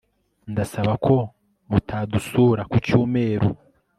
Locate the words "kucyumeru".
2.71-3.49